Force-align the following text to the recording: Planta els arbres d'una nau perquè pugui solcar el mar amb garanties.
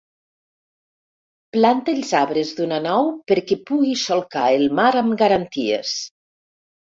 Planta 1.57 1.93
els 1.97 2.13
arbres 2.19 2.53
d'una 2.59 2.79
nau 2.85 3.11
perquè 3.33 3.59
pugui 3.71 3.93
solcar 4.05 4.47
el 4.57 4.67
mar 4.81 4.89
amb 5.05 5.15
garanties. 5.21 5.95